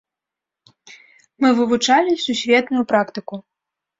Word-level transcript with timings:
Мы 1.43 1.49
вывучалі 1.59 2.11
сусветную 2.25 2.83
практыку. 2.95 3.35